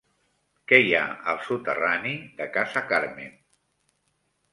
[0.69, 1.03] Què hi ha
[1.33, 3.37] al soterrani de Casa Carmen?